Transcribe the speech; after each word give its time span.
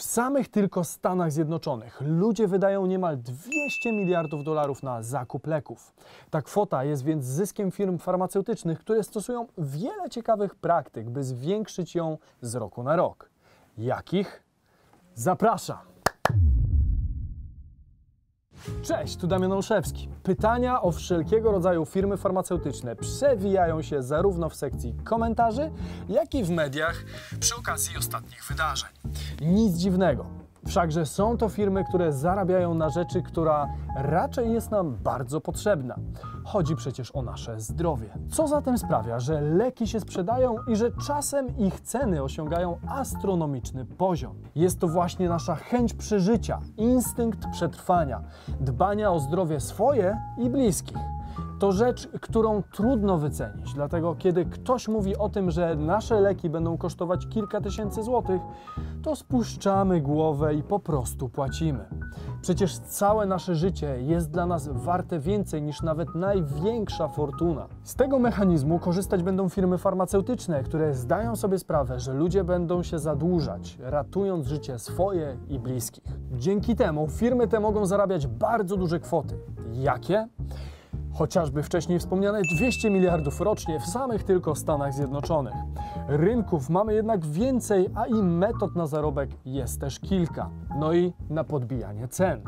W 0.00 0.02
samych 0.02 0.48
tylko 0.48 0.84
Stanach 0.84 1.32
Zjednoczonych 1.32 2.00
ludzie 2.00 2.48
wydają 2.48 2.86
niemal 2.86 3.18
200 3.18 3.92
miliardów 3.92 4.44
dolarów 4.44 4.82
na 4.82 5.02
zakup 5.02 5.46
leków. 5.46 5.94
Ta 6.30 6.42
kwota 6.42 6.84
jest 6.84 7.04
więc 7.04 7.24
zyskiem 7.24 7.70
firm 7.70 7.98
farmaceutycznych, 7.98 8.78
które 8.78 9.02
stosują 9.02 9.46
wiele 9.58 10.10
ciekawych 10.10 10.54
praktyk, 10.54 11.10
by 11.10 11.24
zwiększyć 11.24 11.94
ją 11.94 12.18
z 12.40 12.54
roku 12.54 12.82
na 12.82 12.96
rok. 12.96 13.30
Jakich? 13.78 14.42
Zapraszam! 15.14 15.89
Cześć, 18.82 19.16
tu 19.16 19.26
Damian 19.26 19.52
Olszewski. 19.52 20.08
Pytania 20.22 20.82
o 20.82 20.92
wszelkiego 20.92 21.52
rodzaju 21.52 21.84
firmy 21.84 22.16
farmaceutyczne 22.16 22.96
przewijają 22.96 23.82
się 23.82 24.02
zarówno 24.02 24.48
w 24.48 24.54
sekcji 24.54 24.94
komentarzy, 25.04 25.70
jak 26.08 26.34
i 26.34 26.44
w 26.44 26.50
mediach 26.50 27.04
przy 27.40 27.56
okazji 27.56 27.96
ostatnich 27.96 28.44
wydarzeń. 28.48 28.90
Nic 29.40 29.76
dziwnego. 29.76 30.26
Wszakże 30.66 31.06
są 31.06 31.36
to 31.36 31.48
firmy, 31.48 31.84
które 31.84 32.12
zarabiają 32.12 32.74
na 32.74 32.90
rzeczy, 32.90 33.22
która 33.22 33.68
raczej 33.96 34.52
jest 34.52 34.70
nam 34.70 34.96
bardzo 34.96 35.40
potrzebna. 35.40 35.94
Chodzi 36.44 36.76
przecież 36.76 37.16
o 37.16 37.22
nasze 37.22 37.60
zdrowie. 37.60 38.08
Co 38.30 38.48
zatem 38.48 38.78
sprawia, 38.78 39.20
że 39.20 39.40
leki 39.40 39.86
się 39.86 40.00
sprzedają 40.00 40.56
i 40.68 40.76
że 40.76 40.90
czasem 41.06 41.58
ich 41.58 41.80
ceny 41.80 42.22
osiągają 42.22 42.78
astronomiczny 42.88 43.84
poziom? 43.84 44.34
Jest 44.54 44.80
to 44.80 44.88
właśnie 44.88 45.28
nasza 45.28 45.54
chęć 45.54 45.94
przeżycia, 45.94 46.58
instynkt 46.76 47.46
przetrwania, 47.52 48.22
dbania 48.60 49.12
o 49.12 49.20
zdrowie 49.20 49.60
swoje 49.60 50.20
i 50.38 50.50
bliskich. 50.50 51.19
To 51.58 51.72
rzecz, 51.72 52.08
którą 52.20 52.62
trudno 52.72 53.18
wycenić, 53.18 53.74
dlatego 53.74 54.14
kiedy 54.18 54.44
ktoś 54.44 54.88
mówi 54.88 55.16
o 55.16 55.28
tym, 55.28 55.50
że 55.50 55.76
nasze 55.76 56.20
leki 56.20 56.50
będą 56.50 56.78
kosztować 56.78 57.26
kilka 57.28 57.60
tysięcy 57.60 58.02
złotych, 58.02 58.40
to 59.02 59.16
spuszczamy 59.16 60.00
głowę 60.00 60.54
i 60.54 60.62
po 60.62 60.78
prostu 60.78 61.28
płacimy. 61.28 61.84
Przecież 62.42 62.78
całe 62.78 63.26
nasze 63.26 63.54
życie 63.54 64.02
jest 64.02 64.30
dla 64.30 64.46
nas 64.46 64.68
warte 64.68 65.18
więcej 65.18 65.62
niż 65.62 65.82
nawet 65.82 66.14
największa 66.14 67.08
fortuna. 67.08 67.66
Z 67.82 67.94
tego 67.94 68.18
mechanizmu 68.18 68.78
korzystać 68.78 69.22
będą 69.22 69.48
firmy 69.48 69.78
farmaceutyczne, 69.78 70.62
które 70.62 70.94
zdają 70.94 71.36
sobie 71.36 71.58
sprawę, 71.58 72.00
że 72.00 72.14
ludzie 72.14 72.44
będą 72.44 72.82
się 72.82 72.98
zadłużać, 72.98 73.78
ratując 73.80 74.46
życie 74.46 74.78
swoje 74.78 75.36
i 75.48 75.58
bliskich. 75.58 76.04
Dzięki 76.32 76.76
temu 76.76 77.08
firmy 77.08 77.48
te 77.48 77.60
mogą 77.60 77.86
zarabiać 77.86 78.26
bardzo 78.26 78.76
duże 78.76 79.00
kwoty. 79.00 79.38
Jakie? 79.72 80.28
Chociażby 81.12 81.62
wcześniej 81.62 81.98
wspomniane 81.98 82.42
200 82.56 82.90
miliardów 82.90 83.40
rocznie 83.40 83.80
w 83.80 83.86
samych 83.86 84.22
tylko 84.22 84.54
Stanach 84.54 84.94
Zjednoczonych. 84.94 85.54
Rynków 86.08 86.70
mamy 86.70 86.94
jednak 86.94 87.26
więcej, 87.26 87.88
a 87.94 88.06
i 88.06 88.14
metod 88.14 88.76
na 88.76 88.86
zarobek 88.86 89.30
jest 89.44 89.80
też 89.80 90.00
kilka. 90.00 90.50
No 90.78 90.92
i 90.92 91.12
na 91.30 91.44
podbijanie 91.44 92.08
cen. 92.08 92.42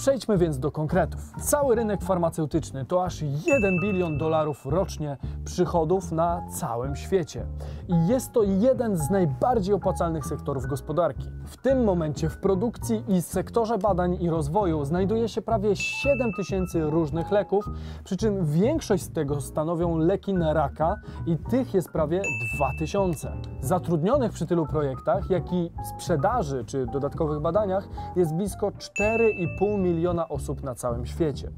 Przejdźmy 0.00 0.38
więc 0.38 0.58
do 0.58 0.72
konkretów. 0.72 1.32
Cały 1.42 1.74
rynek 1.74 2.02
farmaceutyczny 2.02 2.84
to 2.84 3.04
aż 3.04 3.22
1 3.22 3.80
bilion 3.82 4.18
dolarów 4.18 4.66
rocznie 4.66 5.16
przychodów 5.44 6.12
na 6.12 6.42
całym 6.50 6.96
świecie. 6.96 7.46
I 7.88 8.06
jest 8.08 8.32
to 8.32 8.42
jeden 8.42 8.96
z 8.96 9.10
najbardziej 9.10 9.74
opłacalnych 9.74 10.26
sektorów 10.26 10.66
gospodarki. 10.66 11.26
W 11.46 11.56
tym 11.56 11.84
momencie 11.84 12.28
w 12.28 12.38
produkcji 12.38 13.04
i 13.08 13.22
sektorze 13.22 13.78
badań 13.78 14.16
i 14.20 14.30
rozwoju 14.30 14.84
znajduje 14.84 15.28
się 15.28 15.42
prawie 15.42 15.76
7 15.76 16.32
tysięcy 16.36 16.80
różnych 16.80 17.30
leków, 17.30 17.64
przy 18.04 18.16
czym 18.16 18.46
większość 18.46 19.02
z 19.02 19.12
tego 19.12 19.40
stanowią 19.40 19.98
leki 19.98 20.34
na 20.34 20.52
raka 20.52 20.96
i 21.26 21.36
tych 21.36 21.74
jest 21.74 21.88
prawie 21.88 22.22
2000. 22.56 23.32
Zatrudnionych 23.60 24.32
przy 24.32 24.46
tylu 24.46 24.66
projektach, 24.66 25.30
jak 25.30 25.52
i 25.52 25.70
sprzedaży 25.96 26.64
czy 26.64 26.86
dodatkowych 26.86 27.40
badaniach 27.40 27.88
jest 28.16 28.34
blisko 28.34 28.68
4,5 28.68 29.78
miliona 29.78 29.89
osób 30.28 30.62
na 30.62 30.74
całym 30.74 31.06
świecie. 31.06 31.50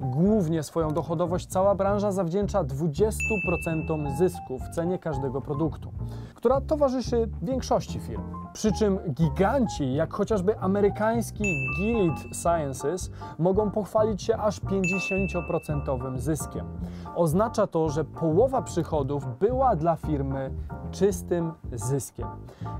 Głównie 0.00 0.62
swoją 0.62 0.90
dochodowość 0.90 1.46
cała 1.46 1.74
branża 1.74 2.12
zawdzięcza 2.12 2.64
20% 2.64 4.16
zysku 4.18 4.58
w 4.58 4.74
cenie 4.74 4.98
każdego 4.98 5.40
produktu, 5.40 5.92
która 6.34 6.60
towarzyszy 6.60 7.28
większości 7.42 8.00
firm. 8.00 8.22
Przy 8.52 8.72
czym 8.72 8.98
giganci, 9.10 9.94
jak 9.94 10.12
chociażby 10.14 10.58
amerykański 10.58 11.44
Gilead 11.78 12.18
Sciences, 12.32 13.10
mogą 13.38 13.70
pochwalić 13.70 14.22
się 14.22 14.36
aż 14.36 14.60
50% 14.60 16.18
zyskiem. 16.18 16.66
Oznacza 17.14 17.66
to, 17.66 17.88
że 17.88 18.04
połowa 18.04 18.62
przychodów 18.62 19.38
była 19.38 19.76
dla 19.76 19.96
firmy 19.96 20.50
czystym 20.90 21.52
zyskiem. 21.72 22.28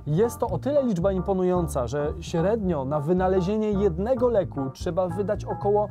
Jest 0.07 0.39
to 0.39 0.47
o 0.47 0.59
tyle 0.59 0.85
liczba 0.85 1.13
imponująca, 1.13 1.87
że 1.87 2.13
średnio 2.21 2.85
na 2.85 3.01
wynalezienie 3.01 3.71
jednego 3.71 4.29
leku 4.29 4.71
trzeba 4.71 5.09
wydać 5.09 5.45
około 5.45 5.89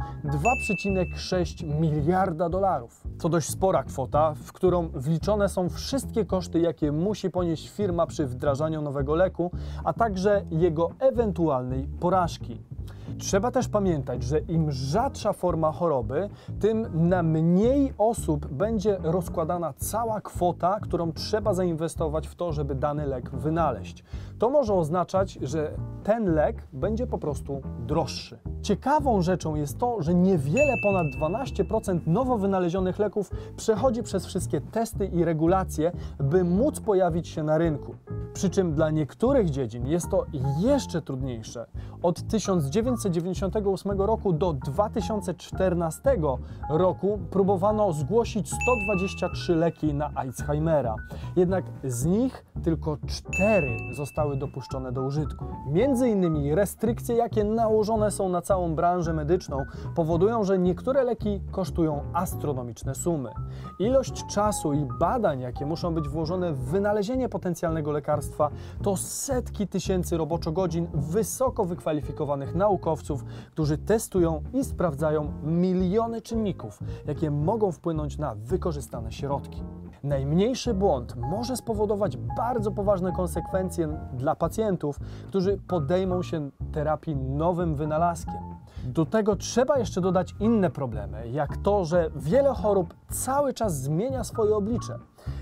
2,6 1.16 1.80
miliarda 1.80 2.50
dolarów. 2.50 3.04
To 3.20 3.30
dość 3.30 3.50
spora 3.50 3.84
kwota, 3.84 4.34
w 4.34 4.54
którą 4.54 4.88
wliczone 4.88 5.50
są 5.50 5.70
wszystkie 5.70 6.26
koszty, 6.26 6.60
jakie 6.60 6.92
musi 6.92 7.30
ponieść 7.30 7.70
firma 7.70 8.08
przy 8.08 8.26
wdrażaniu 8.26 8.82
nowego 8.82 9.16
leku, 9.16 9.52
a 9.84 9.94
także 9.94 10.46
jego 10.52 10.90
ewentualnej 11.00 11.88
porażki. 12.00 12.62
Trzeba 13.18 13.52
też 13.52 13.68
pamiętać, 13.68 14.24
że 14.24 14.40
im 14.40 14.72
rzadsza 14.72 15.34
forma 15.34 15.72
choroby, 15.72 16.30
tym 16.60 17.08
na 17.10 17.24
mniej 17.24 17.94
osób 17.98 18.48
będzie 18.48 18.98
rozkładana 19.04 19.74
cała 19.78 20.22
kwota, 20.22 20.80
którą 20.82 21.12
trzeba 21.12 21.54
zainwestować 21.54 22.28
w 22.28 22.36
to, 22.36 22.52
żeby 22.52 22.76
dany 22.76 23.06
lek 23.06 23.30
wynaleźć. 23.30 24.04
To 24.40 24.50
może 24.50 24.74
oznaczać, 24.74 25.34
że 25.42 25.72
ten 26.04 26.34
lek 26.34 26.68
będzie 26.74 27.08
po 27.08 27.18
prostu 27.18 27.62
droższy. 27.88 28.40
Ciekawą 28.62 29.22
rzeczą 29.22 29.56
jest 29.56 29.78
to, 29.78 30.02
że 30.02 30.14
niewiele 30.14 30.74
ponad 30.84 31.08
12% 31.22 32.00
nowo 32.08 32.38
wynalezionych 32.38 33.00
leków 33.00 33.32
przechodzi 33.58 34.04
przez 34.04 34.26
wszystkie 34.26 34.62
testy 34.62 35.06
i 35.06 35.24
regulacje, 35.24 35.92
by 36.20 36.44
móc 36.44 36.80
pojawić 36.80 37.28
się 37.28 37.44
na 37.44 37.58
rynku. 37.58 37.96
Przy 38.36 38.50
czym 38.50 38.74
dla 38.74 38.90
niektórych 38.90 39.50
dziedzin 39.50 39.88
jest 39.88 40.10
to 40.10 40.26
jeszcze 40.60 41.02
trudniejsze. 41.02 41.66
Od 42.02 42.28
1998 42.28 44.02
roku 44.02 44.34
do 44.34 44.54
2014 44.54 46.18
roku 46.70 47.20
próbowano 47.32 47.94
zgłosić 47.94 48.48
123 48.48 49.56
leki 49.56 49.94
na 49.94 50.12
Alzheimera. 50.16 50.96
Jednak 51.36 51.66
z 51.84 52.06
nich 52.06 52.46
tylko 52.64 52.98
4 53.08 53.78
zostały 53.98 54.38
dopuszczone 54.38 54.92
do 54.92 55.02
użytku. 55.02 55.46
Między 55.68 56.10
innymi 56.10 56.56
restrykcje, 56.56 57.16
jakie 57.16 57.44
nałożone 57.44 58.12
są 58.12 58.30
na 58.30 58.42
całą 58.42 58.76
branżę 58.76 59.14
medyczną, 59.14 59.66
powodują, 59.96 60.44
że 60.44 60.60
niektóre 60.60 61.04
leki 61.04 61.42
kosztują 61.52 62.02
astronomiczne 62.14 62.96
sumy. 62.96 63.30
Ilość 63.80 64.26
czasu 64.26 64.74
i 64.74 64.86
badań, 65.00 65.40
jakie 65.40 65.66
muszą 65.66 65.94
być 65.94 66.10
włożone 66.10 66.54
w 66.54 66.60
wynalezienie 66.60 67.30
potencjalnego 67.30 67.92
lekarstwa, 67.92 68.25
to 68.84 68.98
setki 68.98 69.68
tysięcy 69.68 70.18
roboczo-godzin 70.18 70.88
wysoko 70.94 71.66
wykwalifikowanych 71.66 72.56
naukowców, 72.56 73.24
którzy 73.52 73.78
testują 73.78 74.44
i 74.54 74.64
sprawdzają 74.64 75.32
miliony 75.44 76.22
czynników, 76.22 76.80
jakie 77.08 77.32
mogą 77.32 77.72
wpłynąć 77.72 78.18
na 78.18 78.36
wykorzystane 78.36 79.12
środki. 79.12 79.64
Najmniejszy 80.04 80.74
błąd 80.74 81.16
może 81.16 81.58
spowodować 81.58 82.18
bardzo 82.18 82.72
poważne 82.72 83.12
konsekwencje 83.12 84.00
dla 84.14 84.36
pacjentów, 84.36 85.00
którzy 85.28 85.58
podejmą 85.68 86.24
się 86.24 86.50
terapii 86.72 87.16
nowym 87.16 87.76
wynalazkiem. 87.76 88.56
Do 88.84 89.06
tego 89.06 89.36
trzeba 89.36 89.78
jeszcze 89.78 90.02
dodać 90.02 90.36
inne 90.40 90.70
problemy, 90.70 91.30
jak 91.30 91.58
to, 91.58 91.86
że 91.86 92.10
wiele 92.16 92.54
chorób 92.54 92.94
cały 93.12 93.54
czas 93.54 93.82
zmienia 93.82 94.24
swoje 94.24 94.56
oblicze. 94.56 95.00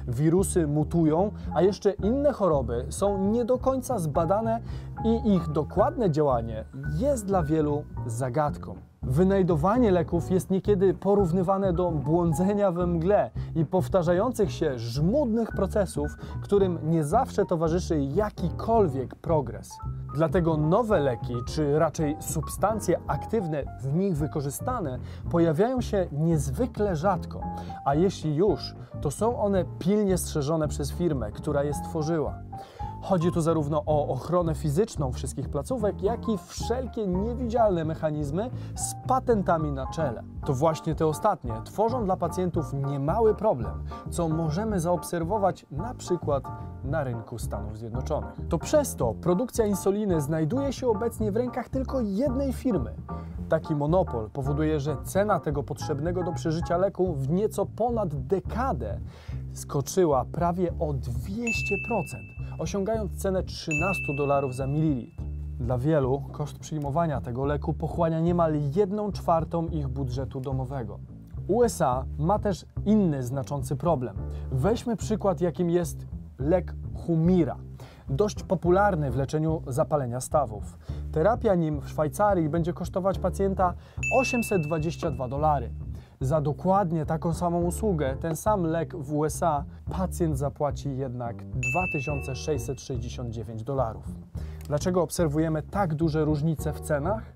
Wirusy 0.07 0.67
mutują, 0.67 1.31
a 1.55 1.61
jeszcze 1.61 1.91
inne 1.91 2.31
choroby 2.31 2.85
są 2.89 3.31
nie 3.31 3.45
do 3.45 3.57
końca 3.57 3.99
zbadane 3.99 4.59
i 5.05 5.35
ich 5.35 5.47
dokładne 5.47 6.11
działanie 6.11 6.65
jest 6.99 7.25
dla 7.25 7.43
wielu 7.43 7.83
zagadką. 8.05 8.75
Wynajdowanie 9.03 9.91
leków 9.91 10.31
jest 10.31 10.49
niekiedy 10.49 10.93
porównywane 10.93 11.73
do 11.73 11.91
błądzenia 11.91 12.71
we 12.71 12.87
mgle 12.87 13.31
i 13.55 13.65
powtarzających 13.65 14.51
się 14.51 14.79
żmudnych 14.79 15.49
procesów, 15.51 16.15
którym 16.41 16.79
nie 16.83 17.03
zawsze 17.03 17.45
towarzyszy 17.45 17.99
jakikolwiek 18.01 19.15
progres. 19.15 19.69
Dlatego 20.15 20.57
nowe 20.57 20.99
leki, 20.99 21.33
czy 21.47 21.79
raczej 21.79 22.15
substancje 22.19 22.99
aktywne 23.07 23.63
w 23.81 23.93
nich 23.93 24.17
wykorzystane, 24.17 24.99
pojawiają 25.31 25.81
się 25.81 26.07
niezwykle 26.11 26.95
rzadko, 26.95 27.41
a 27.85 27.95
jeśli 27.95 28.35
już, 28.35 28.75
to 29.01 29.11
są 29.11 29.39
one 29.39 29.65
pilnie 29.79 30.17
strzeżone 30.17 30.67
przez 30.67 30.91
firmę, 30.91 31.31
która 31.31 31.63
je 31.63 31.73
stworzyła. 31.73 32.39
Chodzi 33.03 33.31
tu 33.31 33.41
zarówno 33.41 33.83
o 33.85 34.07
ochronę 34.07 34.55
fizyczną 34.55 35.11
wszystkich 35.11 35.49
placówek, 35.49 36.01
jak 36.01 36.29
i 36.29 36.37
wszelkie 36.47 37.07
niewidzialne 37.07 37.85
mechanizmy 37.85 38.49
patentami 39.07 39.71
na 39.71 39.87
czele. 39.87 40.23
To 40.45 40.53
właśnie 40.53 40.95
te 40.95 41.07
ostatnie 41.07 41.53
tworzą 41.65 42.05
dla 42.05 42.17
pacjentów 42.17 42.73
niemały 42.73 43.35
problem, 43.35 43.83
co 44.09 44.29
możemy 44.29 44.79
zaobserwować 44.79 45.65
na 45.71 45.93
przykład 45.93 46.43
na 46.83 47.03
rynku 47.03 47.39
Stanów 47.39 47.77
Zjednoczonych. 47.77 48.33
To 48.49 48.57
przez 48.57 48.95
to 48.95 49.13
produkcja 49.13 49.65
insuliny 49.65 50.21
znajduje 50.21 50.73
się 50.73 50.87
obecnie 50.87 51.31
w 51.31 51.35
rękach 51.35 51.69
tylko 51.69 52.01
jednej 52.01 52.53
firmy. 52.53 52.95
Taki 53.49 53.75
monopol 53.75 54.29
powoduje, 54.29 54.79
że 54.79 54.97
cena 55.03 55.39
tego 55.39 55.63
potrzebnego 55.63 56.23
do 56.23 56.31
przeżycia 56.31 56.77
leku 56.77 57.13
w 57.13 57.29
nieco 57.29 57.65
ponad 57.65 58.15
dekadę 58.15 58.99
skoczyła 59.53 60.25
prawie 60.25 60.73
o 60.79 60.93
200%, 60.93 61.03
osiągając 62.57 63.11
cenę 63.21 63.43
13 63.43 64.15
dolarów 64.17 64.55
za 64.55 64.67
mililitr. 64.67 65.23
Dla 65.59 65.77
wielu 65.77 66.21
koszt 66.31 66.59
przyjmowania 66.59 67.21
tego 67.21 67.45
leku 67.45 67.73
pochłania 67.73 68.19
niemal 68.19 68.53
1 68.75 69.11
czwartą 69.11 69.67
ich 69.67 69.87
budżetu 69.87 70.41
domowego. 70.41 70.99
USA 71.47 72.05
ma 72.17 72.39
też 72.39 72.65
inny 72.85 73.23
znaczący 73.23 73.75
problem. 73.75 74.15
Weźmy 74.51 74.95
przykład, 74.95 75.41
jakim 75.41 75.69
jest 75.69 76.07
lek 76.39 76.73
Humira, 76.95 77.57
dość 78.09 78.43
popularny 78.43 79.11
w 79.11 79.15
leczeniu 79.15 79.61
zapalenia 79.67 80.21
stawów. 80.21 80.77
Terapia 81.11 81.55
nim 81.55 81.81
w 81.81 81.89
Szwajcarii 81.89 82.49
będzie 82.49 82.73
kosztować 82.73 83.19
pacjenta 83.19 83.73
822 84.19 85.27
dolary. 85.27 85.69
Za 86.21 86.41
dokładnie 86.41 87.05
taką 87.05 87.33
samą 87.33 87.61
usługę, 87.61 88.17
ten 88.19 88.35
sam 88.35 88.63
lek 88.63 88.97
w 88.97 89.13
USA, 89.13 89.63
pacjent 89.91 90.37
zapłaci 90.37 90.97
jednak 90.97 91.49
2669 91.49 93.63
dolarów. 93.63 94.05
Dlaczego 94.67 95.01
obserwujemy 95.01 95.61
tak 95.61 95.95
duże 95.95 96.25
różnice 96.25 96.73
w 96.73 96.81
cenach? 96.81 97.33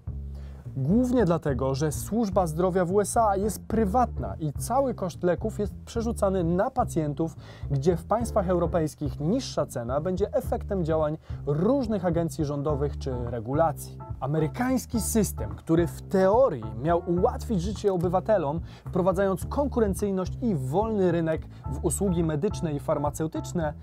Głównie 0.78 1.26
dlatego, 1.26 1.76
że 1.76 1.92
służba 1.92 2.48
zdrowia 2.48 2.86
w 2.86 2.94
USA 2.94 3.36
jest 3.36 3.66
prywatna 3.66 4.36
i 4.40 4.54
cały 4.54 4.94
koszt 4.94 5.24
leków 5.24 5.60
jest 5.60 5.74
przerzucany 5.86 6.44
na 6.44 6.72
pacjentów, 6.72 7.36
gdzie 7.72 7.98
w 7.98 8.06
państwach 8.06 8.50
europejskich 8.50 9.20
niższa 9.20 9.66
cena 9.66 10.02
będzie 10.02 10.34
efektem 10.34 10.86
działań 10.86 11.18
różnych 11.46 12.06
agencji 12.06 12.46
rządowych 12.46 12.98
czy 12.98 13.16
regulacji. 13.26 13.98
Amerykański 14.19 15.02
system, 15.02 15.56
który 15.56 15.88
w 15.88 16.02
teorii 16.02 16.64
miał 16.84 17.04
ułatwić 17.08 17.62
życie 17.62 17.94
obywatelom, 17.94 18.60
wprowadzając 18.86 19.46
konkurencyjność 19.46 20.34
i 20.42 20.56
wolny 20.56 21.12
rynek 21.12 21.48
w 21.72 21.86
usługi 21.86 22.24
medyczne 22.24 22.74
i 22.74 22.80
farmaceutyczne, 22.80 23.74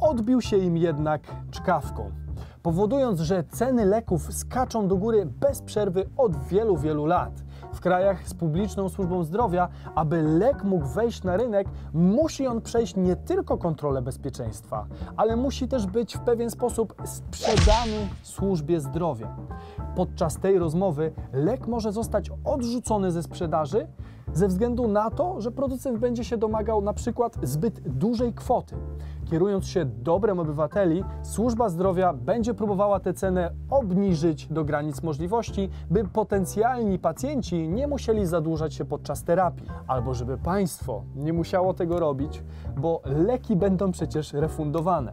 odbił 0.00 0.40
się 0.40 0.56
im 0.56 0.76
jednak 0.76 1.20
czkawką 1.50 2.10
powodując, 2.66 3.20
że 3.20 3.44
ceny 3.44 3.84
leków 3.84 4.34
skaczą 4.34 4.88
do 4.88 4.96
góry 4.96 5.26
bez 5.26 5.62
przerwy 5.62 6.08
od 6.16 6.36
wielu, 6.36 6.76
wielu 6.76 7.06
lat. 7.06 7.45
W 7.76 7.80
krajach 7.80 8.28
z 8.28 8.34
publiczną 8.34 8.88
służbą 8.88 9.24
zdrowia, 9.24 9.68
aby 9.94 10.22
lek 10.22 10.64
mógł 10.64 10.86
wejść 10.86 11.22
na 11.22 11.36
rynek, 11.36 11.68
musi 11.92 12.46
on 12.46 12.60
przejść 12.60 12.96
nie 12.96 13.16
tylko 13.16 13.58
kontrolę 13.58 14.02
bezpieczeństwa, 14.02 14.86
ale 15.16 15.36
musi 15.36 15.68
też 15.68 15.86
być 15.86 16.16
w 16.16 16.20
pewien 16.20 16.50
sposób 16.50 16.94
sprzedany 17.04 18.08
służbie 18.22 18.80
zdrowia. 18.80 19.36
Podczas 19.96 20.36
tej 20.36 20.58
rozmowy 20.58 21.12
lek 21.32 21.66
może 21.66 21.92
zostać 21.92 22.30
odrzucony 22.44 23.12
ze 23.12 23.22
sprzedaży 23.22 23.86
ze 24.32 24.48
względu 24.48 24.88
na 24.88 25.10
to, 25.10 25.40
że 25.40 25.52
producent 25.52 25.98
będzie 25.98 26.24
się 26.24 26.36
domagał 26.36 26.82
na 26.82 26.92
przykład 26.92 27.36
zbyt 27.42 27.80
dużej 27.80 28.34
kwoty. 28.34 28.76
Kierując 29.30 29.66
się 29.66 29.84
dobrem 29.84 30.38
obywateli, 30.38 31.04
służba 31.22 31.68
zdrowia 31.68 32.12
będzie 32.12 32.54
próbowała 32.54 33.00
tę 33.00 33.14
cenę 33.14 33.50
obniżyć 33.70 34.46
do 34.46 34.64
granic 34.64 35.02
możliwości, 35.02 35.70
by 35.90 36.04
potencjalni 36.04 36.98
pacjenci 36.98 37.68
nie 37.68 37.86
musieli 37.86 38.26
zadłużać 38.26 38.74
się 38.74 38.84
podczas 38.84 39.24
terapii, 39.24 39.66
albo 39.86 40.14
żeby 40.14 40.38
państwo 40.38 41.02
nie 41.16 41.32
musiało 41.32 41.74
tego 41.74 42.00
robić, 42.00 42.42
bo 42.76 43.02
leki 43.04 43.56
będą 43.56 43.92
przecież 43.92 44.32
refundowane. 44.32 45.12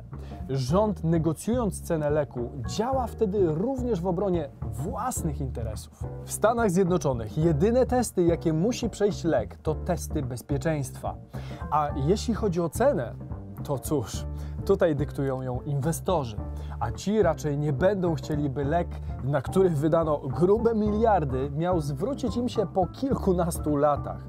Rząd 0.49 1.03
negocjując 1.03 1.81
cenę 1.81 2.09
leku 2.09 2.49
działa 2.67 3.07
wtedy 3.07 3.45
również 3.45 4.01
w 4.01 4.07
obronie 4.07 4.49
własnych 4.61 5.41
interesów. 5.41 6.03
W 6.25 6.31
Stanach 6.31 6.71
Zjednoczonych 6.71 7.37
jedyne 7.37 7.85
testy, 7.85 8.23
jakie 8.23 8.53
musi 8.53 8.89
przejść 8.89 9.23
lek, 9.23 9.57
to 9.57 9.75
testy 9.75 10.21
bezpieczeństwa. 10.21 11.15
A 11.71 11.89
jeśli 12.05 12.33
chodzi 12.33 12.61
o 12.61 12.69
cenę, 12.69 13.13
to 13.63 13.79
cóż, 13.79 14.25
tutaj 14.65 14.95
dyktują 14.95 15.41
ją 15.41 15.61
inwestorzy, 15.61 16.37
a 16.79 16.91
ci 16.91 17.21
raczej 17.21 17.57
nie 17.57 17.73
będą 17.73 18.15
chcieli, 18.15 18.49
by 18.49 18.65
lek, 18.65 18.87
na 19.23 19.41
który 19.41 19.69
wydano 19.69 20.17
grube 20.17 20.75
miliardy, 20.75 21.51
miał 21.55 21.81
zwrócić 21.81 22.37
im 22.37 22.49
się 22.49 22.67
po 22.67 22.87
kilkunastu 22.87 23.75
latach. 23.75 24.21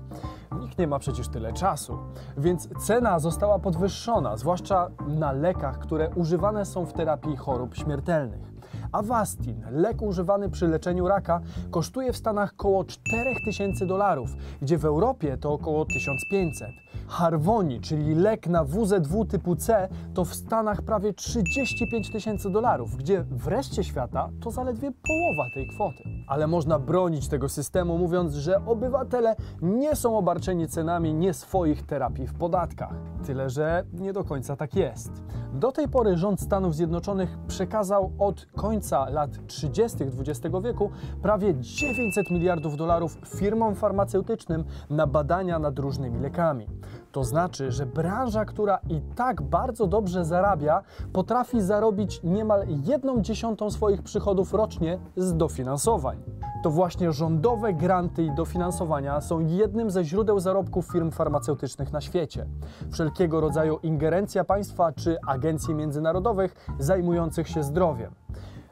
Nikt 0.61 0.79
nie 0.79 0.87
ma 0.87 0.99
przecież 0.99 1.29
tyle 1.29 1.53
czasu, 1.53 1.99
więc 2.37 2.69
cena 2.79 3.19
została 3.19 3.59
podwyższona, 3.59 4.37
zwłaszcza 4.37 4.91
na 5.09 5.33
lekach, 5.33 5.79
które 5.79 6.11
używane 6.11 6.65
są 6.65 6.87
w 6.87 6.93
terapii 6.93 7.37
chorób 7.37 7.75
śmiertelnych. 7.75 8.55
Avastin, 8.95 9.63
lek 9.71 10.03
używany 10.03 10.51
przy 10.51 10.69
leczeniu 10.69 11.09
raka, 11.09 11.41
kosztuje 11.71 12.13
w 12.13 12.17
Stanach 12.17 12.53
około 12.53 12.85
4000 12.85 13.87
dolarów, 13.87 14.31
gdzie 14.63 14.79
w 14.79 14.85
Europie 14.85 15.37
to 15.37 15.53
około 15.53 15.85
1500. 15.85 16.69
Harvoni, 17.09 17.81
czyli 17.81 18.15
lek 18.15 18.47
na 18.47 18.65
WZW 18.65 19.25
typu 19.25 19.57
C, 19.57 19.89
to 20.15 20.25
w 20.25 20.35
Stanach 20.35 20.83
prawie 20.83 21.13
35 21.13 22.13
tysięcy 22.13 22.51
dolarów, 22.51 22.97
gdzie 22.97 23.23
w 23.23 23.47
reszcie 23.47 23.85
świata 23.85 24.31
to 24.41 24.51
zaledwie 24.51 24.93
połowa 24.93 25.51
tej 25.55 25.69
kwoty. 25.69 26.05
Ale 26.27 26.47
można 26.47 26.79
bronić 26.79 27.29
tego 27.29 27.49
systemu, 27.49 27.99
mówiąc, 27.99 28.35
że 28.35 28.67
obywatele 28.67 29.37
nie 29.63 29.97
są 29.97 30.19
obarczeni 30.19 30.69
cenami 30.69 31.15
nie 31.15 31.35
swoich 31.35 31.87
terapii 31.87 32.27
w 32.27 32.35
podatkach. 32.35 32.95
Tyle, 33.27 33.51
że 33.51 33.85
nie 33.93 34.13
do 34.13 34.25
końca 34.25 34.57
tak 34.57 34.75
jest. 34.75 35.11
Do 35.55 35.73
tej 35.73 35.89
pory 35.89 36.17
rząd 36.17 36.41
Stanów 36.41 36.75
Zjednoczonych 36.75 37.39
przekazał 37.47 38.13
od 38.19 38.47
końca 38.57 39.09
lat 39.09 39.31
30. 39.47 39.99
XX 40.05 40.57
wieku 40.65 40.91
prawie 41.23 41.55
900 41.61 42.31
miliardów 42.31 42.77
dolarów 42.77 43.19
firmom 43.27 43.75
farmaceutycznym 43.75 44.65
na 44.91 45.07
badania 45.07 45.59
nad 45.59 45.79
różnymi 45.79 46.21
lekami. 46.21 46.67
To 47.13 47.25
znaczy, 47.25 47.73
że 47.73 47.87
branża, 47.87 48.45
która 48.45 48.79
i 48.89 49.01
tak 49.17 49.43
bardzo 49.43 49.87
dobrze 49.87 50.25
zarabia, 50.25 50.83
potrafi 51.13 51.61
zarobić 51.61 52.21
niemal 52.23 52.67
jedną 52.85 53.21
dziesiątą 53.21 53.71
swoich 53.71 54.03
przychodów 54.03 54.55
rocznie 54.55 54.99
z 55.17 55.37
dofinansowań. 55.37 56.23
To 56.65 56.71
właśnie 56.71 57.13
rządowe 57.13 57.75
granty 57.75 58.23
i 58.23 58.31
dofinansowania 58.31 59.21
są 59.21 59.41
jednym 59.41 59.91
ze 59.91 60.05
źródeł 60.05 60.41
zarobków 60.41 60.87
firm 60.93 61.11
farmaceutycznych 61.11 61.93
na 61.93 62.01
świecie. 62.01 62.47
Wszelkiego 62.93 63.41
rodzaju 63.41 63.79
ingerencja 63.83 64.45
państwa 64.45 64.93
czy 64.93 65.17
agencji 65.27 65.75
międzynarodowych 65.75 66.55
zajmujących 66.79 67.49
się 67.49 67.63
zdrowiem. 67.63 68.15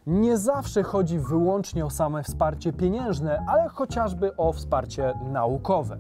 Nie 0.07 0.39
zawsze 0.39 0.83
chodzi 0.83 1.19
wyłącznie 1.19 1.87
o 1.87 1.91
same 1.91 2.23
wsparcie 2.23 2.73
pieniężne, 2.73 3.45
ale 3.49 3.69
chociażby 3.69 4.37
o 4.37 4.53
wsparcie 4.53 5.15
naukowe. 5.33 5.99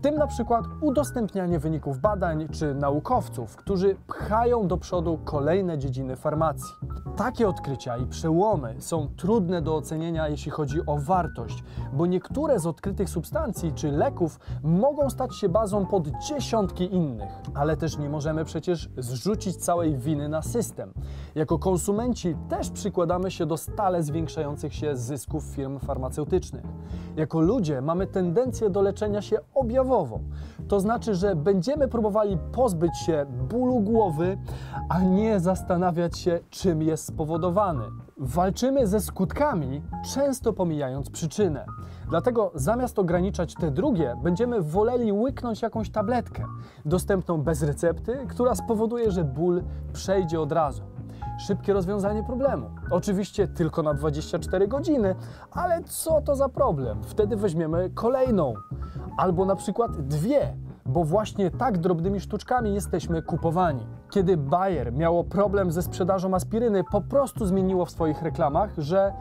W 0.00 0.02
tym 0.02 0.14
na 0.14 0.26
przykład 0.26 0.64
udostępnianie 0.80 1.58
wyników 1.58 1.98
badań 1.98 2.48
czy 2.48 2.74
naukowców, 2.74 3.56
którzy 3.56 3.96
pchają 4.06 4.68
do 4.68 4.76
przodu 4.76 5.18
kolejne 5.24 5.78
dziedziny 5.78 6.16
farmacji. 6.16 6.74
Takie 7.16 7.48
odkrycia 7.48 7.96
i 7.96 8.06
przełomy 8.06 8.74
są 8.78 9.08
trudne 9.16 9.62
do 9.62 9.76
ocenienia, 9.76 10.28
jeśli 10.28 10.50
chodzi 10.50 10.86
o 10.86 10.96
wartość, 10.98 11.64
bo 11.92 12.06
niektóre 12.06 12.58
z 12.58 12.66
odkrytych 12.66 13.10
substancji 13.10 13.72
czy 13.72 13.90
leków 13.90 14.40
mogą 14.62 15.10
stać 15.10 15.36
się 15.36 15.48
bazą 15.48 15.86
pod 15.86 16.08
dziesiątki 16.08 16.94
innych. 16.94 17.30
Ale 17.54 17.76
też 17.76 17.98
nie 17.98 18.08
możemy 18.08 18.44
przecież 18.44 18.90
zrzucić 18.98 19.56
całej 19.56 19.96
winy 19.96 20.28
na 20.28 20.42
system. 20.42 20.92
Jako 21.34 21.58
konsumenci 21.58 22.36
też 22.48 22.70
przykładamy 22.70 23.30
się 23.30 23.46
do 23.46 23.56
stale 23.56 24.02
zwiększających 24.02 24.74
się 24.74 24.96
zysków 24.96 25.44
firm 25.44 25.78
farmaceutycznych. 25.78 26.64
Jako 27.16 27.40
ludzie 27.40 27.80
mamy 27.80 28.06
tendencję 28.06 28.70
do 28.70 28.82
leczenia 28.82 29.22
się 29.22 29.38
objawowo. 29.90 30.20
To 30.68 30.80
znaczy, 30.80 31.14
że 31.14 31.36
będziemy 31.36 31.88
próbowali 31.88 32.38
pozbyć 32.52 32.98
się 32.98 33.26
bólu 33.48 33.80
głowy, 33.80 34.38
a 34.88 35.00
nie 35.00 35.40
zastanawiać 35.40 36.18
się, 36.18 36.40
czym 36.50 36.82
jest 36.82 37.06
spowodowany. 37.06 37.84
Walczymy 38.16 38.86
ze 38.86 39.00
skutkami, 39.00 39.82
często 40.14 40.52
pomijając 40.52 41.10
przyczynę. 41.10 41.66
Dlatego 42.08 42.50
zamiast 42.54 42.98
ograniczać 42.98 43.54
te 43.54 43.70
drugie, 43.70 44.16
będziemy 44.22 44.62
woleli 44.62 45.12
łyknąć 45.12 45.62
jakąś 45.62 45.90
tabletkę, 45.90 46.44
dostępną 46.84 47.42
bez 47.42 47.62
recepty, 47.62 48.18
która 48.28 48.54
spowoduje, 48.54 49.10
że 49.10 49.24
ból 49.24 49.62
przejdzie 49.92 50.40
od 50.40 50.52
razu. 50.52 50.89
Szybkie 51.46 51.72
rozwiązanie 51.72 52.24
problemu. 52.24 52.70
Oczywiście 52.90 53.48
tylko 53.48 53.82
na 53.82 53.94
24 53.94 54.68
godziny, 54.68 55.14
ale 55.50 55.82
co 55.84 56.20
to 56.20 56.36
za 56.36 56.48
problem? 56.48 57.04
Wtedy 57.04 57.36
weźmiemy 57.36 57.90
kolejną, 57.94 58.54
albo 59.16 59.44
na 59.44 59.56
przykład 59.56 60.06
dwie 60.06 60.54
bo 60.86 61.04
właśnie 61.04 61.50
tak 61.50 61.78
drobnymi 61.78 62.20
sztuczkami 62.20 62.74
jesteśmy 62.74 63.22
kupowani. 63.22 63.86
Kiedy 64.10 64.36
Bayer 64.36 64.92
miało 64.92 65.24
problem 65.24 65.72
ze 65.72 65.82
sprzedażą 65.82 66.34
aspiryny, 66.34 66.84
po 66.84 67.00
prostu 67.00 67.46
zmieniło 67.46 67.84
w 67.84 67.90
swoich 67.90 68.22
reklamach, 68.22 68.70
że 68.78 69.12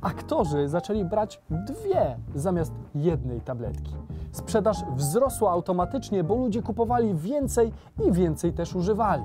Aktorzy 0.00 0.68
zaczęli 0.68 1.04
brać 1.04 1.42
dwie 1.50 2.16
zamiast 2.34 2.72
jednej 2.94 3.40
tabletki. 3.40 3.94
Sprzedaż 4.32 4.84
wzrosła 4.96 5.50
automatycznie, 5.50 6.24
bo 6.24 6.34
ludzie 6.34 6.62
kupowali 6.62 7.14
więcej 7.14 7.72
i 8.08 8.12
więcej 8.12 8.52
też 8.52 8.74
używali. 8.74 9.22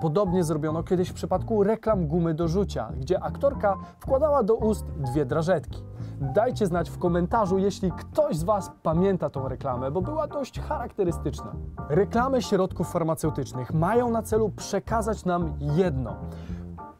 Podobnie 0.00 0.44
zrobiono 0.44 0.82
kiedyś 0.82 1.08
w 1.08 1.14
przypadku 1.14 1.64
reklam 1.64 2.06
gumy 2.06 2.34
do 2.34 2.48
rzucia, 2.48 2.92
gdzie 3.00 3.22
aktorka 3.22 3.76
wkładała 3.98 4.42
do 4.42 4.54
ust 4.54 4.86
dwie 4.86 5.26
drażetki. 5.26 5.82
Dajcie 6.20 6.66
znać 6.66 6.90
w 6.90 6.98
komentarzu, 6.98 7.58
jeśli 7.58 7.92
ktoś 7.92 8.36
z 8.36 8.44
Was 8.44 8.70
pamięta 8.82 9.30
tą 9.30 9.48
reklamę, 9.48 9.90
bo 9.90 10.02
była 10.02 10.26
dość 10.26 10.60
charakterystyczna. 10.60 11.52
Reklamy 11.88 12.42
środków 12.42 12.92
farmaceutycznych 12.92 13.74
mają 13.74 14.10
na 14.10 14.22
celu 14.22 14.48
przekazać 14.48 15.24
nam 15.24 15.52
jedno. 15.60 16.16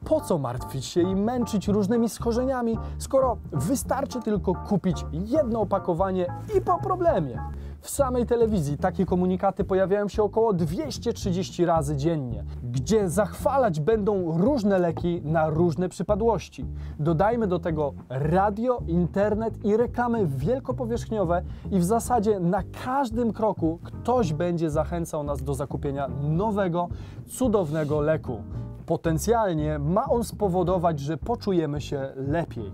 Po 0.04 0.21
co 0.21 0.38
martwić 0.38 0.85
się 0.85 1.00
i 1.00 1.16
męczyć 1.16 1.69
różnymi 1.69 2.09
schorzeniami, 2.09 2.78
skoro 2.99 3.37
wystarczy 3.52 4.21
tylko 4.21 4.54
kupić 4.54 5.07
jedno 5.12 5.61
opakowanie 5.61 6.26
i 6.57 6.61
po 6.61 6.78
problemie? 6.78 7.38
W 7.80 7.90
samej 7.90 8.26
telewizji 8.26 8.78
takie 8.78 9.06
komunikaty 9.06 9.64
pojawiają 9.64 10.08
się 10.08 10.22
około 10.22 10.52
230 10.52 11.64
razy 11.64 11.96
dziennie, 11.96 12.44
gdzie 12.62 13.08
zachwalać 13.08 13.80
będą 13.80 14.38
różne 14.38 14.78
leki 14.78 15.22
na 15.25 15.49
różne 15.50 15.88
przypadłości. 15.88 16.66
Dodajmy 16.99 17.46
do 17.46 17.58
tego 17.58 17.92
radio, 18.08 18.82
internet 18.87 19.64
i 19.64 19.76
reklamy 19.76 20.26
wielkopowierzchniowe 20.26 21.42
i 21.70 21.78
w 21.78 21.84
zasadzie 21.84 22.40
na 22.40 22.62
każdym 22.84 23.32
kroku 23.32 23.78
ktoś 23.82 24.32
będzie 24.32 24.70
zachęcał 24.70 25.22
nas 25.22 25.42
do 25.42 25.54
zakupienia 25.54 26.08
nowego, 26.22 26.88
cudownego 27.28 28.00
leku. 28.00 28.42
Potencjalnie 28.87 29.78
ma 29.78 30.04
on 30.04 30.25
spowodować, 30.25 31.00
że 31.00 31.16
poczujemy 31.16 31.80
się 31.80 32.12
lepiej. 32.16 32.72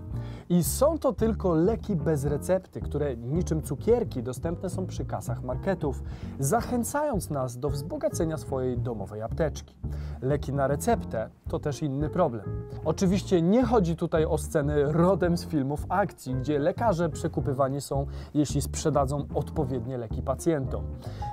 I 0.49 0.63
są 0.63 0.97
to 0.97 1.13
tylko 1.13 1.55
leki 1.55 1.95
bez 1.95 2.25
recepty, 2.25 2.81
które 2.81 3.17
niczym 3.17 3.61
cukierki 3.61 4.23
dostępne 4.23 4.69
są 4.69 4.85
przy 4.85 5.05
kasach 5.05 5.43
marketów, 5.43 6.03
zachęcając 6.39 7.29
nas 7.29 7.57
do 7.57 7.69
wzbogacenia 7.69 8.37
swojej 8.37 8.77
domowej 8.77 9.21
apteczki. 9.21 9.75
Leki 10.21 10.53
na 10.53 10.67
receptę 10.67 11.29
to 11.49 11.59
też 11.59 11.81
inny 11.81 12.09
problem. 12.09 12.45
Oczywiście 12.85 13.41
nie 13.41 13.63
chodzi 13.63 13.95
tutaj 13.95 14.25
o 14.25 14.37
sceny 14.37 14.91
rodem 14.91 15.37
z 15.37 15.45
filmów 15.45 15.85
akcji, 15.89 16.35
gdzie 16.35 16.59
lekarze 16.59 17.09
przekupywani 17.09 17.81
są, 17.81 18.05
jeśli 18.33 18.61
sprzedadzą 18.61 19.27
odpowiednie 19.35 19.97
leki 19.97 20.21
pacjentom. 20.21 20.83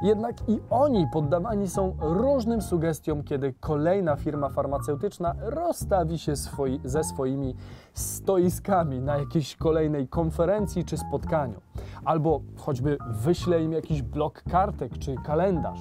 Jednak 0.02 0.48
i 0.48 0.60
oni 0.70 1.06
poddawani 1.12 1.68
są 1.68 1.96
różnym 2.00 2.62
sugestiom, 2.62 3.22
kiedy 3.22 3.54
kolejna 3.60 4.16
firma 4.16 4.48
farmaceutyczna 4.48 5.34
rozstawi 5.40 6.18
się 6.18 6.36
swoi, 6.36 6.80
ze 6.84 7.04
swoimi 7.04 7.56
stoiskami 7.92 9.03
na 9.04 9.16
jakiejś 9.16 9.56
kolejnej 9.56 10.08
konferencji 10.08 10.84
czy 10.84 10.96
spotkaniu, 10.96 11.60
albo 12.04 12.40
choćby 12.56 12.98
wyśle 13.10 13.62
im 13.62 13.72
jakiś 13.72 14.02
blok 14.02 14.42
kartek 14.42 14.98
czy 14.98 15.14
kalendarz. 15.26 15.80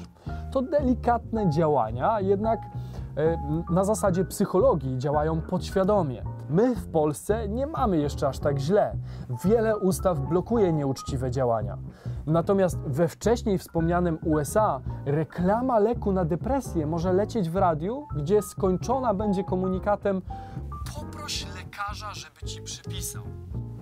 To 0.51 0.61
delikatne 0.61 1.49
działania, 1.49 2.21
jednak 2.21 2.59
e, 3.17 3.37
na 3.69 3.83
zasadzie 3.83 4.25
psychologii 4.25 4.97
działają 4.97 5.41
podświadomie. 5.41 6.23
My 6.49 6.75
w 6.75 6.87
Polsce 6.87 7.49
nie 7.49 7.67
mamy 7.67 7.97
jeszcze 7.97 8.27
aż 8.27 8.39
tak 8.39 8.59
źle. 8.59 8.95
Wiele 9.45 9.77
ustaw 9.77 10.19
blokuje 10.19 10.73
nieuczciwe 10.73 11.31
działania. 11.31 11.77
Natomiast 12.25 12.79
we 12.79 13.07
wcześniej 13.07 13.57
wspomnianym 13.57 14.17
USA 14.25 14.79
reklama 15.05 15.79
leku 15.79 16.11
na 16.11 16.25
depresję 16.25 16.85
może 16.87 17.13
lecieć 17.13 17.49
w 17.49 17.55
radiu, 17.55 18.07
gdzie 18.15 18.41
skończona 18.41 19.13
będzie 19.13 19.43
komunikatem 19.43 20.21
lekarza, 21.93 22.13
żeby 22.13 22.51
ci 22.51 22.61
przypisał. 22.61 23.23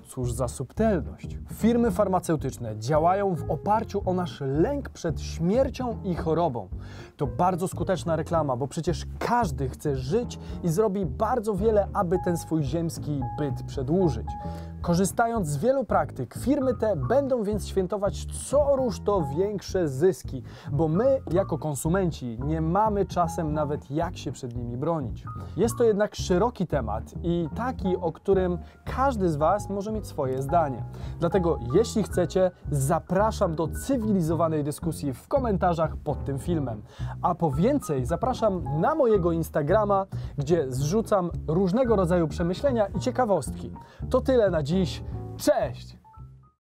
Cóż 0.07 0.33
za 0.33 0.47
subtelność. 0.47 1.37
Firmy 1.53 1.91
farmaceutyczne 1.91 2.79
działają 2.79 3.35
w 3.35 3.51
oparciu 3.51 4.01
o 4.05 4.13
nasz 4.13 4.41
lęk 4.41 4.89
przed 4.89 5.21
śmiercią 5.21 6.01
i 6.03 6.15
chorobą. 6.15 6.69
To 7.17 7.27
bardzo 7.27 7.67
skuteczna 7.67 8.15
reklama, 8.15 8.55
bo 8.57 8.67
przecież 8.67 9.05
każdy 9.19 9.69
chce 9.69 9.95
żyć 9.95 10.39
i 10.63 10.69
zrobi 10.69 11.05
bardzo 11.05 11.55
wiele, 11.55 11.87
aby 11.93 12.17
ten 12.25 12.37
swój 12.37 12.63
ziemski 12.63 13.21
byt 13.39 13.63
przedłużyć. 13.67 14.27
Korzystając 14.81 15.47
z 15.47 15.57
wielu 15.57 15.85
praktyk, 15.85 16.35
firmy 16.39 16.73
te 16.73 16.95
będą 16.95 17.43
więc 17.43 17.67
świętować 17.67 18.25
co 18.49 18.75
rusz 18.75 18.99
to 18.99 19.23
większe 19.37 19.87
zyski, 19.87 20.43
bo 20.71 20.87
my, 20.87 21.21
jako 21.31 21.57
konsumenci, 21.57 22.39
nie 22.45 22.61
mamy 22.61 23.05
czasem 23.05 23.53
nawet 23.53 23.91
jak 23.91 24.17
się 24.17 24.31
przed 24.31 24.55
nimi 24.55 24.77
bronić. 24.77 25.25
Jest 25.57 25.77
to 25.77 25.83
jednak 25.83 26.15
szeroki 26.15 26.67
temat 26.67 27.03
i 27.23 27.49
taki, 27.55 27.97
o 27.97 28.11
którym 28.11 28.57
każdy 28.95 29.29
z 29.29 29.35
Was 29.35 29.69
może 29.69 29.91
mieć 29.91 30.07
swoje 30.07 30.41
zdanie. 30.41 30.83
Dlatego, 31.19 31.59
jeśli 31.73 32.03
chcecie, 32.03 32.51
zapraszam 32.71 33.55
do 33.55 33.67
cywilizowanej 33.67 34.63
dyskusji 34.63 35.13
w 35.13 35.27
komentarzach 35.27 35.97
pod 35.97 36.25
tym 36.25 36.39
filmem. 36.39 36.81
A 37.21 37.35
po 37.35 37.51
więcej 37.51 38.05
zapraszam 38.05 38.79
na 38.79 38.95
mojego 38.95 39.31
Instagrama, 39.31 40.05
gdzie 40.37 40.71
zrzucam 40.71 41.29
różnego 41.47 41.95
rodzaju 41.95 42.27
przemyślenia 42.27 42.87
i 42.87 42.99
ciekawostki. 42.99 43.71
To 44.09 44.21
tyle 44.21 44.49
na 44.49 44.63
dziś. 44.71 45.01
Cześć! 45.37 46.00